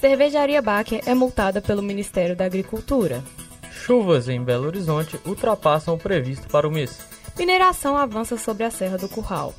Cervejaria 0.00 0.62
Baker 0.62 1.02
é 1.04 1.14
multada 1.14 1.60
pelo 1.60 1.82
Ministério 1.82 2.34
da 2.34 2.46
Agricultura. 2.46 3.22
Chuvas 3.70 4.30
em 4.30 4.42
Belo 4.42 4.66
Horizonte 4.66 5.20
ultrapassam 5.26 5.94
o 5.94 5.98
previsto 5.98 6.48
para 6.48 6.66
o 6.66 6.70
mês. 6.70 7.00
Mineração 7.38 7.98
avança 7.98 8.38
sobre 8.38 8.64
a 8.64 8.70
Serra 8.70 8.96
do 8.96 9.10
Curral. 9.10 9.54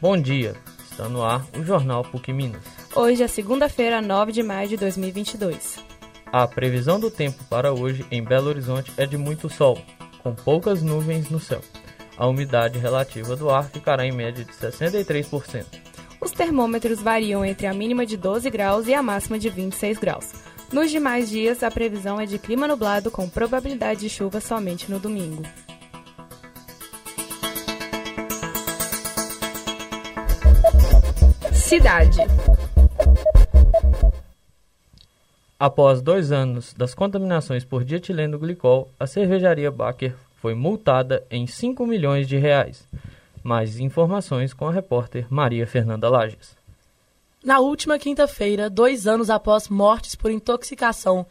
Bom 0.00 0.20
dia, 0.20 0.56
está 0.90 1.08
no 1.08 1.22
ar 1.22 1.46
o 1.56 1.62
Jornal 1.62 2.02
PUC 2.02 2.32
Minas. 2.32 2.64
Hoje 2.92 3.22
é 3.22 3.28
segunda-feira, 3.28 4.02
9 4.02 4.32
de 4.32 4.42
maio 4.42 4.68
de 4.68 4.76
2022. 4.76 5.78
A 6.26 6.44
previsão 6.48 6.98
do 6.98 7.08
tempo 7.08 7.44
para 7.44 7.72
hoje 7.72 8.04
em 8.10 8.20
Belo 8.20 8.48
Horizonte 8.48 8.92
é 8.96 9.06
de 9.06 9.16
muito 9.16 9.48
sol, 9.48 9.80
com 10.24 10.34
poucas 10.34 10.82
nuvens 10.82 11.30
no 11.30 11.38
céu. 11.38 11.60
A 12.16 12.26
umidade 12.26 12.80
relativa 12.80 13.36
do 13.36 13.48
ar 13.48 13.70
ficará 13.70 14.04
em 14.04 14.10
média 14.10 14.44
de 14.44 14.52
63%. 14.54 15.64
Os 16.34 16.38
termômetros 16.38 17.00
variam 17.00 17.44
entre 17.44 17.64
a 17.64 17.72
mínima 17.72 18.04
de 18.04 18.16
12 18.16 18.50
graus 18.50 18.88
e 18.88 18.92
a 18.92 19.00
máxima 19.00 19.38
de 19.38 19.48
26 19.48 19.98
graus. 20.00 20.32
Nos 20.72 20.90
demais 20.90 21.30
dias, 21.30 21.62
a 21.62 21.70
previsão 21.70 22.20
é 22.20 22.26
de 22.26 22.40
clima 22.40 22.66
nublado 22.66 23.08
com 23.08 23.28
probabilidade 23.28 24.00
de 24.00 24.08
chuva 24.08 24.40
somente 24.40 24.90
no 24.90 24.98
domingo. 24.98 25.44
Cidade. 31.52 32.18
Após 35.56 36.02
dois 36.02 36.32
anos 36.32 36.74
das 36.74 36.94
contaminações 36.94 37.64
por 37.64 37.84
dietileno 37.84 38.40
glicol, 38.40 38.90
a 38.98 39.06
cervejaria 39.06 39.70
Baker 39.70 40.16
foi 40.42 40.56
multada 40.56 41.24
em 41.30 41.46
5 41.46 41.86
milhões 41.86 42.26
de 42.26 42.36
reais. 42.36 42.88
Mais 43.44 43.78
informações 43.78 44.54
com 44.54 44.66
a 44.66 44.72
repórter 44.72 45.26
Maria 45.28 45.66
Fernanda 45.66 46.08
Lages. 46.08 46.56
Na 47.44 47.60
última 47.60 47.98
quinta-feira, 47.98 48.70
dois 48.70 49.06
anos 49.06 49.28
após 49.28 49.68
mortes 49.68 50.14
por 50.14 50.30
intoxicação, 50.30 51.26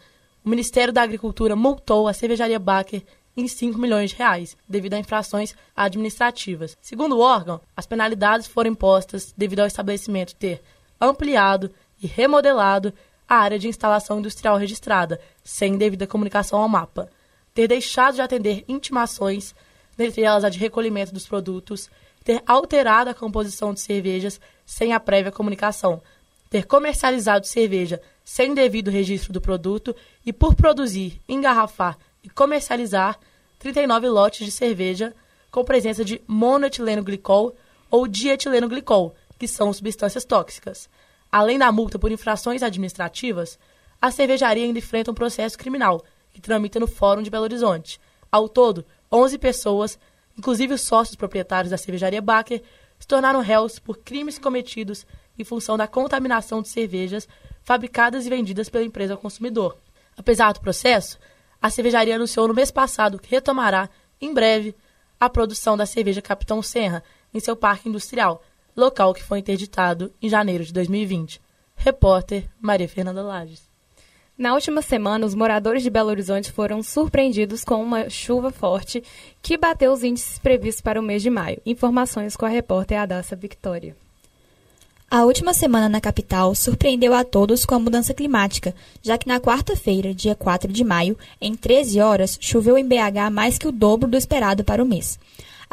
o 0.46 0.50
Ministério 0.50 0.94
da 0.94 1.02
Agricultura 1.02 1.56
multou 1.56 2.08
a 2.08 2.14
cervejaria 2.14 2.60
Baker 2.60 3.02
em 3.36 3.48
5 3.48 3.80
milhões 3.80 4.12
de 4.12 4.18
reais, 4.18 4.56
devido 4.70 4.94
a 4.94 5.00
infrações 5.00 5.56
administrativas. 5.76 6.78
Segundo 6.80 7.18
o 7.18 7.20
órgão, 7.20 7.60
as 7.76 7.88
penalidades 7.88 8.46
foram 8.46 8.70
impostas 8.70 9.34
devido 9.36 9.62
ao 9.62 9.68
estabelecimento 9.68 10.36
ter 10.36 10.62
ampliado 11.02 11.72
e 12.00 12.06
remodelado 12.06 12.94
a 13.28 13.38
área 13.38 13.58
de 13.58 13.68
instalação 13.68 14.20
industrial 14.20 14.58
registrada, 14.58 15.20
sem 15.44 15.80
devida 15.80 16.06
comunicação 16.06 16.60
ao 16.60 16.70
mapa, 16.70 17.10
ter 17.56 17.68
deixado 17.68 18.14
de 18.14 18.22
atender 18.22 18.64
intimações, 18.68 19.56
dentre 19.98 20.22
elas 20.22 20.44
a 20.44 20.50
de 20.50 20.60
recolhimento 20.60 21.12
dos 21.12 21.26
produtos, 21.26 21.90
ter 22.24 22.42
alterado 22.46 23.10
a 23.10 23.14
composição 23.14 23.74
de 23.74 23.82
cervejas 23.82 24.40
sem 24.66 24.94
a 24.94 25.00
prévia 25.00 25.32
comunicação, 25.32 26.02
ter 26.50 26.66
comercializado 26.66 27.46
cerveja 27.46 28.02
sem 28.24 28.54
devido 28.54 28.92
registro 28.92 29.34
do 29.34 29.42
produto 29.42 29.96
e 30.26 30.32
por 30.32 30.56
produzir, 30.56 31.20
engarrafar 31.28 31.98
e 32.24 32.30
comercializar 32.30 33.20
39 33.60 34.10
lotes 34.10 34.46
de 34.46 34.52
cerveja 34.52 35.14
com 35.52 35.64
presença 35.64 36.04
de 36.04 36.22
monoetileno 36.28 37.04
glicol 37.04 37.56
ou 37.90 38.08
dietileno 38.08 38.68
glicol, 38.68 39.16
que 39.38 39.48
são 39.48 39.72
substâncias 39.74 40.26
tóxicas. 40.26 40.90
Além 41.32 41.58
da 41.58 41.72
multa 41.72 42.00
por 42.00 42.12
infrações 42.12 42.64
administrativas, 42.64 43.60
a 44.02 44.12
cervejaria 44.12 44.66
ainda 44.66 44.80
enfrenta 44.80 45.12
um 45.12 45.16
processo 45.16 45.58
criminal, 45.58 46.04
que 46.34 46.42
tramita 46.42 46.80
no 46.80 46.88
Fórum 46.88 47.22
de 47.22 47.30
Belo 47.30 47.44
Horizonte. 47.44 48.00
Ao 48.32 48.50
todo, 48.50 48.86
11 49.12 49.38
pessoas, 49.38 50.00
inclusive 50.38 50.74
os 50.74 50.82
sócios 50.82 51.16
proprietários 51.16 51.72
da 51.72 51.78
cervejaria 51.78 52.22
Baker, 52.22 52.62
se 53.00 53.08
tornaram 53.08 53.42
réus 53.42 53.80
por 53.80 53.98
crimes 53.98 54.38
cometidos 54.38 55.06
em 55.38 55.44
função 55.44 55.78
da 55.78 55.88
contaminação 55.88 56.62
de 56.62 56.70
cervejas 56.70 57.28
fabricadas 57.64 58.26
e 58.26 58.30
vendidas 58.30 58.70
pela 58.70 58.84
empresa 58.84 59.14
ao 59.14 59.20
consumidor. 59.20 59.78
Apesar 60.18 60.54
do 60.54 60.62
processo, 60.62 61.18
a 61.62 61.70
cervejaria 61.70 62.16
anunciou 62.16 62.48
no 62.48 62.54
mês 62.54 62.72
passado 62.72 63.20
que 63.20 63.32
retomará, 63.32 63.90
em 64.22 64.34
breve, 64.34 64.76
a 65.20 65.30
produção 65.30 65.78
da 65.78 65.86
cerveja 65.86 66.22
Capitão 66.22 66.62
Serra 66.62 67.04
em 67.34 67.40
seu 67.40 67.56
parque 67.56 67.90
industrial, 67.90 68.44
local 68.76 69.14
que 69.14 69.24
foi 69.24 69.40
interditado 69.40 70.14
em 70.22 70.30
janeiro 70.30 70.64
de 70.64 70.74
2020. 70.74 71.42
Repórter 71.76 72.50
Maria 72.60 72.88
Fernanda 72.88 73.24
Lages. 73.24 73.73
Na 74.36 74.56
última 74.56 74.82
semana, 74.82 75.28
os 75.28 75.36
moradores 75.36 75.84
de 75.84 75.92
Belo 75.92 76.10
Horizonte 76.10 76.52
foram 76.52 76.82
surpreendidos 76.82 77.64
com 77.64 77.84
uma 77.84 78.10
chuva 78.10 78.50
forte 78.50 79.04
que 79.44 79.58
bateu 79.58 79.92
os 79.92 80.04
índices 80.04 80.40
previstos 80.40 80.82
para 80.82 81.00
o 81.00 81.04
mês 81.04 81.22
de 81.22 81.30
maio. 81.30 81.62
Informações 81.64 82.36
com 82.36 82.44
a 82.44 82.50
repórter 82.50 83.00
Adassa 83.00 83.36
Victoria. 83.36 83.96
A 85.10 85.24
última 85.26 85.54
semana 85.54 85.88
na 85.88 86.02
capital 86.02 86.56
surpreendeu 86.56 87.14
a 87.14 87.24
todos 87.24 87.64
com 87.64 87.76
a 87.76 87.80
mudança 87.80 88.16
climática, 88.16 88.74
já 89.04 89.16
que 89.20 89.28
na 89.28 89.40
quarta-feira, 89.40 90.12
dia 90.16 90.34
4 90.34 90.74
de 90.74 90.84
maio, 90.84 91.16
em 91.40 91.54
13 91.54 92.00
horas, 92.00 92.36
choveu 92.42 92.76
em 92.76 92.88
BH 92.88 93.30
mais 93.32 93.60
que 93.60 93.68
o 93.68 93.72
dobro 93.72 94.10
do 94.10 94.18
esperado 94.18 94.64
para 94.64 94.82
o 94.82 94.88
mês. 94.88 95.20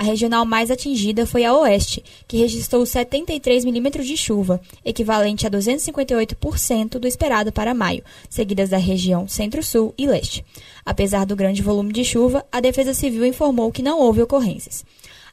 A 0.01 0.03
regional 0.03 0.47
mais 0.47 0.71
atingida 0.71 1.27
foi 1.27 1.45
a 1.45 1.55
Oeste, 1.55 2.03
que 2.27 2.39
registrou 2.39 2.87
73 2.87 3.67
milímetros 3.67 4.07
de 4.07 4.17
chuva, 4.17 4.59
equivalente 4.83 5.47
a 5.47 5.51
258% 5.51 6.99
do 6.99 7.07
esperado 7.07 7.53
para 7.53 7.75
maio, 7.75 8.03
seguidas 8.27 8.71
da 8.71 8.79
região 8.79 9.29
Centro-Sul 9.29 9.93
e 9.99 10.07
Leste. 10.07 10.43
Apesar 10.87 11.27
do 11.27 11.37
grande 11.37 11.61
volume 11.61 11.93
de 11.93 12.03
chuva, 12.03 12.47
a 12.51 12.61
Defesa 12.61 12.95
Civil 12.95 13.27
informou 13.27 13.71
que 13.71 13.83
não 13.83 14.01
houve 14.01 14.23
ocorrências. 14.23 14.87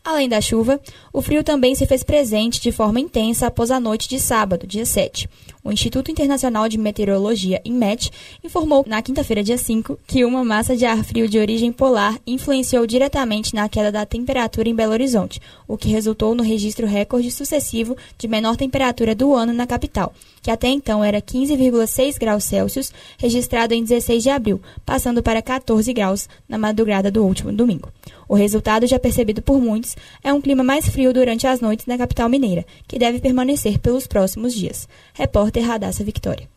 Além 0.04 0.28
da 0.28 0.42
chuva, 0.42 0.82
o 1.14 1.22
frio 1.22 1.46
também 1.46 1.74
se 1.74 1.86
fez 1.86 2.04
presente 2.04 2.60
de 2.60 2.74
forma 2.74 3.00
intensa 3.00 3.48
após 3.48 3.72
a 3.72 3.80
noite 3.80 4.10
de 4.10 4.20
sábado, 4.20 4.68
dia 4.68 4.86
7. 4.86 5.30
O 5.68 5.72
Instituto 5.74 6.10
Internacional 6.10 6.70
de 6.70 6.78
Meteorologia, 6.78 7.62
INMET, 7.66 8.10
informou 8.42 8.86
na 8.88 9.02
quinta-feira, 9.02 9.44
dia 9.44 9.58
5, 9.58 10.00
que 10.08 10.24
uma 10.24 10.42
massa 10.42 10.78
de 10.78 10.86
ar 10.86 11.04
frio 11.04 11.28
de 11.28 11.38
origem 11.38 11.74
polar 11.74 12.18
influenciou 12.26 12.88
diretamente 12.88 13.54
na 13.54 13.68
queda 13.68 13.92
da 13.92 14.06
temperatura 14.06 14.70
em 14.70 14.74
Belo 14.74 14.94
Horizonte, 14.94 15.42
o 15.68 15.78
que 15.78 15.90
resultou 15.90 16.34
no 16.34 16.42
registro 16.42 16.88
recorde 16.88 17.30
sucessivo 17.30 17.98
de 18.18 18.30
menor 18.30 18.56
temperatura 18.56 19.14
do 19.14 19.36
ano 19.36 19.52
na 19.52 19.68
capital, 19.68 20.14
que 20.42 20.50
até 20.50 20.70
então 20.70 21.04
era 21.04 21.22
15,6 21.22 22.18
graus 22.18 22.46
Celsius, 22.46 22.94
registrado 23.18 23.74
em 23.74 23.84
16 23.84 24.24
de 24.24 24.30
abril, 24.30 24.62
passando 24.86 25.22
para 25.22 25.42
14 25.42 25.92
graus 25.92 26.30
na 26.48 26.58
madrugada 26.58 27.12
do 27.12 27.26
último 27.26 27.52
domingo. 27.52 27.92
O 28.30 28.36
resultado, 28.36 28.86
já 28.86 29.00
percebido 29.00 29.42
por 29.42 29.60
muitos, 29.62 29.96
é 30.24 30.34
um 30.34 30.42
clima 30.42 30.64
mais 30.64 30.88
frio 30.88 31.14
durante 31.14 31.48
as 31.48 31.62
noites 31.62 31.86
na 31.86 31.98
capital 31.98 32.28
mineira, 32.28 32.66
que 32.88 33.00
deve 33.00 33.20
permanecer 33.20 33.80
pelos 33.80 34.06
próximos 34.06 34.54
dias. 34.54 34.88
Repórter 35.14 35.57
Radassa 35.62 36.04
Victoria. 36.04 36.50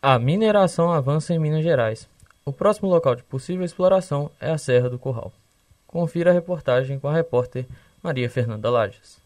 A 0.00 0.18
mineração 0.18 0.92
avança 0.92 1.34
em 1.34 1.38
Minas 1.38 1.62
Gerais. 1.62 2.08
O 2.44 2.52
próximo 2.52 2.88
local 2.88 3.14
de 3.14 3.22
possível 3.22 3.64
exploração 3.64 4.30
é 4.40 4.50
a 4.50 4.58
Serra 4.58 4.88
do 4.88 4.98
Curral. 4.98 5.32
Confira 5.86 6.30
a 6.30 6.34
reportagem 6.34 6.98
com 6.98 7.08
a 7.08 7.12
repórter 7.12 7.66
Maria 8.02 8.30
Fernanda 8.30 8.70
Lages. 8.70 9.18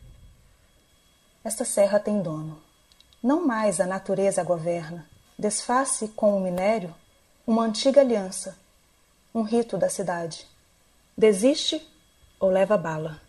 Esta 1.45 1.65
serra 1.65 1.99
tem 1.99 2.23
dono. 2.23 2.59
Não 3.23 3.47
mais 3.47 3.81
a 3.81 3.87
natureza 3.87 4.41
a 4.41 4.45
governa. 4.45 5.07
Desface 5.39 6.09
com 6.09 6.37
o 6.37 6.41
minério 6.41 6.95
uma 7.47 7.65
antiga 7.65 8.01
aliança, 8.01 8.57
um 9.35 9.43
rito 9.43 9.77
da 9.77 9.89
cidade. 9.89 10.47
Desiste 11.17 11.83
ou 12.39 12.51
leva 12.51 12.77
bala. 12.79 13.21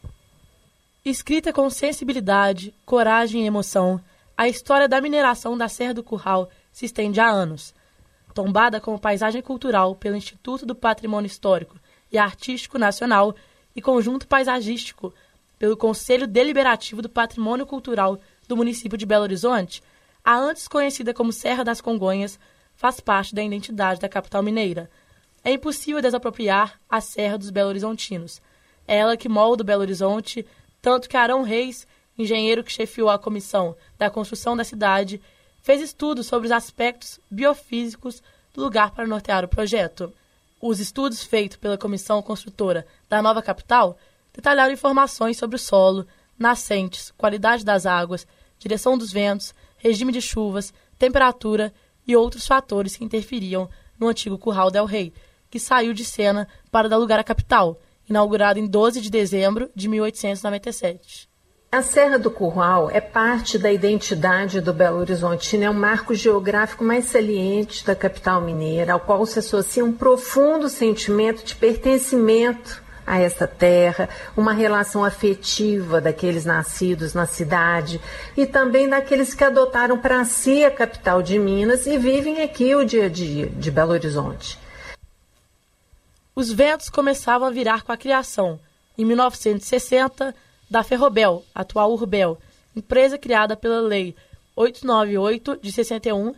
Escrita 1.04 1.52
com 1.52 1.70
sensibilidade, 1.70 2.74
coragem 2.86 3.44
e 3.44 3.48
emoção, 3.48 4.00
a 4.38 4.48
história 4.48 4.88
da 4.88 5.02
mineração 5.02 5.58
da 5.58 5.68
Serra 5.68 5.94
do 5.94 6.04
Curral 6.04 6.50
se 6.72 6.86
estende 6.86 7.20
há 7.20 7.30
anos. 7.30 7.74
Tombada 8.34 8.82
como 8.82 9.00
paisagem 9.00 9.42
cultural 9.42 9.96
pelo 9.96 10.16
Instituto 10.16 10.66
do 10.66 10.74
Patrimônio 10.76 11.28
Histórico 11.28 11.80
e 12.12 12.18
Artístico 12.18 12.78
Nacional 12.78 13.36
e 13.76 13.82
conjunto 13.82 14.28
paisagístico 14.28 15.14
pelo 15.60 15.78
Conselho 15.78 16.28
Deliberativo 16.28 17.02
do 17.02 17.10
Patrimônio 17.10 17.66
Cultural 17.66 18.20
do 18.48 18.58
município 18.58 18.98
de 18.98 19.06
Belo 19.06 19.24
Horizonte, 19.24 19.82
a 20.24 20.36
antes 20.36 20.68
conhecida 20.68 21.14
como 21.14 21.32
Serra 21.32 21.64
das 21.64 21.80
Congonhas, 21.80 22.40
faz 22.76 23.00
parte 23.00 23.36
da 23.36 23.44
identidade 23.44 24.00
da 24.00 24.10
capital 24.10 24.42
mineira 24.42 24.90
é 25.44 25.52
impossível 25.52 26.02
desapropriar 26.02 26.80
a 26.90 27.02
Serra 27.02 27.38
dos 27.38 27.50
Belo 27.50 27.70
Horizontinos. 27.70 28.42
É 28.88 28.98
ela 28.98 29.18
que 29.18 29.28
molda 29.28 29.62
o 29.62 29.66
Belo 29.66 29.82
Horizonte, 29.82 30.46
tanto 30.82 31.10
que 31.10 31.18
Arão 31.18 31.44
Reis, 31.44 31.86
engenheiro 32.18 32.64
que 32.64 32.72
chefiou 32.72 33.10
a 33.10 33.20
comissão 33.20 33.76
da 33.98 34.10
construção 34.10 34.56
da 34.56 34.64
cidade, 34.64 35.22
fez 35.62 35.82
estudos 35.82 36.28
sobre 36.28 36.48
os 36.48 36.52
aspectos 36.52 37.20
biofísicos 37.30 38.22
do 38.54 38.62
lugar 38.62 38.92
para 38.92 39.08
nortear 39.08 39.44
o 39.44 39.48
projeto. 39.48 40.14
Os 40.62 40.80
estudos 40.80 41.24
feitos 41.24 41.58
pela 41.58 41.78
comissão 41.78 42.22
construtora 42.22 42.86
da 43.10 43.22
nova 43.22 43.42
capital 43.42 43.98
detalharam 44.34 44.74
informações 44.74 45.38
sobre 45.38 45.56
o 45.56 45.60
solo, 45.60 46.08
nascentes, 46.38 47.12
qualidade 47.18 47.64
das 47.64 47.86
águas, 47.86 48.28
direção 48.60 48.98
dos 48.98 49.12
ventos, 49.12 49.54
regime 49.78 50.12
de 50.12 50.22
chuvas, 50.22 50.74
temperatura 50.98 51.74
e 52.08 52.16
outros 52.16 52.48
fatores 52.48 52.96
que 52.96 53.04
interferiam 53.04 53.70
no 54.00 54.08
antigo 54.08 54.38
Curral 54.38 54.72
del 54.72 54.86
Rei, 54.86 55.14
que 55.50 55.60
saiu 55.60 55.94
de 55.94 56.04
cena 56.04 56.48
para 56.72 56.90
dar 56.90 56.98
lugar 56.98 57.20
à 57.20 57.24
capital, 57.24 57.80
inaugurado 58.10 58.60
em 58.60 58.68
12 58.68 59.02
de 59.02 59.10
dezembro 59.10 59.70
de 59.76 59.88
1897. 59.88 61.33
A 61.74 61.82
Serra 61.82 62.20
do 62.20 62.30
Curral 62.30 62.92
é 62.92 63.02
parte 63.02 63.58
da 63.58 63.72
identidade 63.72 64.62
do 64.62 64.72
Belo 64.72 65.00
Horizonte, 65.00 65.60
é 65.60 65.68
um 65.68 65.74
marco 65.74 66.14
geográfico 66.14 66.84
mais 66.84 67.06
saliente 67.06 67.84
da 67.84 67.96
capital 67.96 68.42
mineira, 68.42 68.94
ao 68.94 69.00
qual 69.00 69.26
se 69.26 69.40
associa 69.40 69.84
um 69.84 69.92
profundo 69.92 70.70
sentimento 70.70 71.44
de 71.44 71.56
pertencimento 71.56 72.84
a 73.08 73.20
esta 73.20 73.48
terra, 73.48 74.08
uma 74.38 74.54
relação 74.54 75.04
afetiva 75.04 76.00
daqueles 76.00 76.46
nascidos 76.46 77.16
na 77.16 77.26
cidade 77.26 78.00
e 78.38 78.46
também 78.46 78.88
daqueles 78.88 79.34
que 79.34 79.44
adotaram 79.44 79.98
para 79.98 80.24
si 80.26 80.64
a 80.64 80.70
capital 80.70 81.24
de 81.24 81.40
Minas 81.40 81.88
e 81.88 81.98
vivem 81.98 82.44
aqui 82.44 82.76
o 82.76 82.86
dia 82.86 83.06
a 83.06 83.10
dia 83.10 83.48
de 83.48 83.72
Belo 83.72 83.94
Horizonte. 83.94 84.60
Os 86.36 86.52
ventos 86.52 86.88
começavam 86.88 87.48
a 87.48 87.52
virar 87.52 87.82
com 87.82 87.92
a 87.92 87.98
criação, 87.98 88.60
em 88.96 89.04
1960, 89.04 90.36
da 90.74 90.82
Ferrobel, 90.82 91.46
atual 91.54 91.94
Urbel, 91.94 92.40
empresa 92.76 93.16
criada 93.16 93.56
pela 93.56 93.80
Lei 93.80 94.16
898 94.56 95.60
de 95.62 95.72
61 95.72 96.34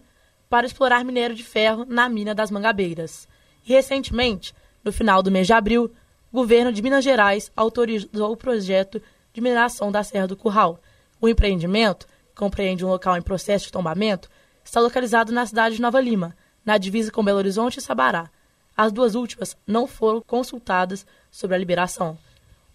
para 0.49 0.67
explorar 0.67 1.05
minério 1.05 1.33
de 1.33 1.41
ferro 1.41 1.85
na 1.87 2.09
mina 2.09 2.35
das 2.35 2.51
Mangabeiras. 2.51 3.29
E 3.65 3.71
recentemente, 3.71 4.53
no 4.83 4.91
final 4.91 5.23
do 5.23 5.31
mês 5.31 5.47
de 5.47 5.53
abril, 5.53 5.89
o 6.33 6.35
governo 6.35 6.73
de 6.73 6.81
Minas 6.81 7.05
Gerais 7.05 7.49
autorizou 7.55 8.33
o 8.33 8.35
projeto 8.35 9.01
de 9.33 9.39
mineração 9.39 9.89
da 9.89 10.03
Serra 10.03 10.27
do 10.27 10.35
Curral. 10.35 10.81
O 11.21 11.29
empreendimento, 11.29 12.05
que 12.05 12.35
compreende 12.35 12.83
um 12.83 12.89
local 12.89 13.15
em 13.15 13.21
processo 13.21 13.67
de 13.67 13.71
tombamento, 13.71 14.29
está 14.65 14.81
localizado 14.81 15.31
na 15.31 15.45
cidade 15.45 15.77
de 15.77 15.81
Nova 15.81 16.01
Lima, 16.01 16.35
na 16.65 16.77
divisa 16.77 17.09
com 17.09 17.23
Belo 17.23 17.37
Horizonte 17.37 17.79
e 17.79 17.81
Sabará. 17.81 18.29
As 18.75 18.91
duas 18.91 19.15
últimas 19.15 19.55
não 19.65 19.87
foram 19.87 20.19
consultadas 20.19 21.07
sobre 21.31 21.55
a 21.55 21.59
liberação. 21.59 22.17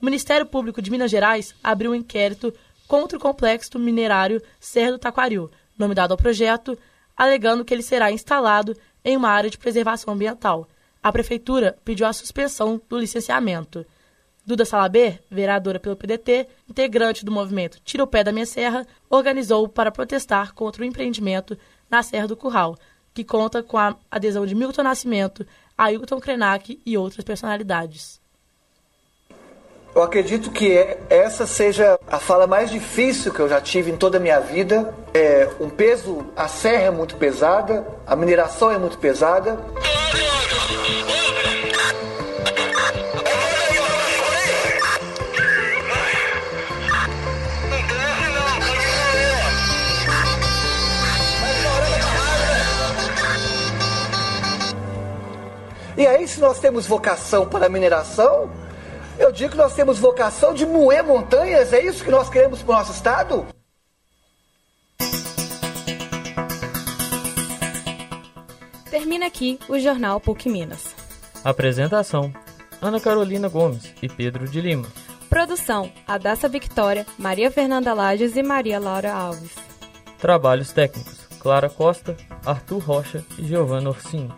O 0.00 0.04
Ministério 0.04 0.46
Público 0.46 0.80
de 0.80 0.90
Minas 0.90 1.10
Gerais 1.10 1.54
abriu 1.62 1.90
um 1.90 1.94
inquérito 1.94 2.54
contra 2.88 3.18
o 3.18 3.20
complexo 3.20 3.78
minerário 3.78 4.42
Serra 4.58 4.92
do 4.92 4.98
Taquaril, 4.98 5.50
nome 5.78 5.94
dado 5.94 6.12
ao 6.12 6.16
projeto, 6.16 6.76
alegando 7.14 7.66
que 7.66 7.74
ele 7.74 7.82
será 7.82 8.10
instalado 8.10 8.74
em 9.04 9.14
uma 9.14 9.28
área 9.28 9.50
de 9.50 9.58
preservação 9.58 10.14
ambiental. 10.14 10.66
A 11.02 11.12
prefeitura 11.12 11.76
pediu 11.84 12.06
a 12.06 12.14
suspensão 12.14 12.80
do 12.88 12.98
licenciamento. 12.98 13.84
Duda 14.44 14.64
Salaber, 14.64 15.22
vereadora 15.30 15.78
pelo 15.78 15.96
PDT, 15.96 16.48
integrante 16.66 17.22
do 17.22 17.30
movimento 17.30 17.78
Tira 17.84 18.02
o 18.02 18.06
Pé 18.06 18.24
da 18.24 18.32
Minha 18.32 18.46
Serra, 18.46 18.86
organizou 19.10 19.68
para 19.68 19.92
protestar 19.92 20.54
contra 20.54 20.82
o 20.82 20.86
empreendimento 20.86 21.58
na 21.90 22.02
Serra 22.02 22.26
do 22.26 22.36
Curral, 22.36 22.74
que 23.12 23.22
conta 23.22 23.62
com 23.62 23.76
a 23.76 23.94
adesão 24.10 24.46
de 24.46 24.54
Milton 24.54 24.82
Nascimento, 24.82 25.46
Ailton 25.76 26.18
Krenak 26.18 26.80
e 26.86 26.96
outras 26.96 27.22
personalidades. 27.22 28.18
Eu 29.92 30.02
acredito 30.04 30.50
que 30.52 30.72
é, 30.72 30.98
essa 31.10 31.46
seja 31.46 31.98
a 32.06 32.20
fala 32.20 32.46
mais 32.46 32.70
difícil 32.70 33.32
que 33.32 33.40
eu 33.40 33.48
já 33.48 33.60
tive 33.60 33.90
em 33.90 33.96
toda 33.96 34.18
a 34.18 34.20
minha 34.20 34.38
vida. 34.38 34.94
É 35.12 35.48
um 35.60 35.68
peso, 35.68 36.26
a 36.36 36.46
serra 36.46 36.84
é 36.84 36.90
muito 36.90 37.16
pesada, 37.16 37.84
a 38.06 38.14
mineração 38.14 38.70
é 38.70 38.78
muito 38.78 38.98
pesada. 38.98 39.58
E 55.96 56.06
aí, 56.06 56.26
se 56.26 56.40
nós 56.40 56.60
temos 56.60 56.86
vocação 56.86 57.44
para 57.44 57.66
a 57.66 57.68
mineração, 57.68 58.48
eu 59.20 59.30
digo 59.30 59.50
que 59.50 59.56
nós 59.56 59.74
temos 59.74 59.98
vocação 59.98 60.54
de 60.54 60.64
moer 60.64 61.04
montanhas, 61.04 61.72
é 61.74 61.84
isso 61.84 62.02
que 62.02 62.10
nós 62.10 62.30
queremos 62.30 62.62
para 62.62 62.74
o 62.74 62.78
nosso 62.78 62.92
estado? 62.92 63.46
Termina 68.90 69.26
aqui 69.26 69.58
o 69.68 69.78
Jornal 69.78 70.18
PUC 70.20 70.48
Minas. 70.48 70.94
Apresentação: 71.44 72.32
Ana 72.80 72.98
Carolina 72.98 73.48
Gomes 73.48 73.94
e 74.02 74.08
Pedro 74.08 74.48
de 74.48 74.60
Lima. 74.60 74.88
Produção: 75.28 75.92
Adassa 76.08 76.48
Victória, 76.48 77.06
Maria 77.18 77.50
Fernanda 77.50 77.92
Lages 77.92 78.36
e 78.36 78.42
Maria 78.42 78.80
Laura 78.80 79.12
Alves. 79.12 79.54
Trabalhos 80.18 80.72
técnicos: 80.72 81.20
Clara 81.38 81.68
Costa, 81.68 82.16
Arthur 82.44 82.78
Rocha 82.78 83.24
e 83.38 83.44
Giovanna 83.44 83.90
Orsini. 83.90 84.32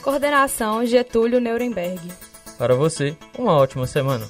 Coordenação: 0.00 0.86
Getúlio 0.86 1.40
Nuremberg. 1.40 2.27
Para 2.58 2.74
você, 2.74 3.16
uma 3.38 3.52
ótima 3.52 3.86
semana. 3.86 4.28